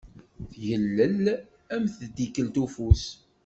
Tgellel, 0.49 1.23
am 1.75 1.83
tdikelt 1.97 2.55
ufus. 2.63 3.03